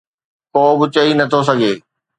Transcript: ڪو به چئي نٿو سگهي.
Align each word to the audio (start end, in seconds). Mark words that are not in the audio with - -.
ڪو 0.53 0.63
به 0.79 0.85
چئي 0.93 1.11
نٿو 1.19 1.39
سگهي. 1.47 1.73